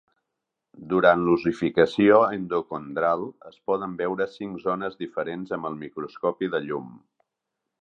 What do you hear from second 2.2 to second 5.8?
endocondral, es poden veure cinc zones diferents amb el